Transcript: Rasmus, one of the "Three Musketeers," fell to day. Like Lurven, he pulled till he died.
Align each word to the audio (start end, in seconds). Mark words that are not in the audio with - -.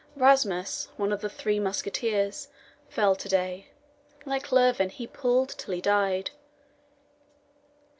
Rasmus, 0.15 0.87
one 0.97 1.13
of 1.13 1.21
the 1.21 1.29
"Three 1.29 1.59
Musketeers," 1.59 2.47
fell 2.89 3.15
to 3.15 3.29
day. 3.29 3.67
Like 4.25 4.51
Lurven, 4.51 4.89
he 4.89 5.05
pulled 5.05 5.49
till 5.49 5.75
he 5.75 5.79
died. 5.79 6.31